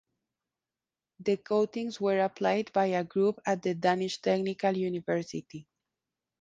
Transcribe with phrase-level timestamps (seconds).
[1.19, 5.67] The coatings were applied by a group at the Danish Technical University.